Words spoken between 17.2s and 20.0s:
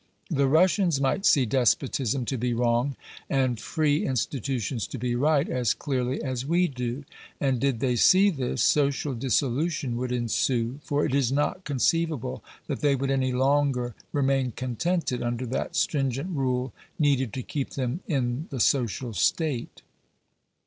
to keep them in the social state.